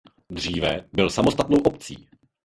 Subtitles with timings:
[0.29, 2.07] Dříve byl samostatnou obcí.